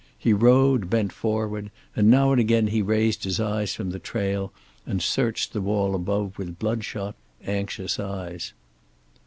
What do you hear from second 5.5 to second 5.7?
the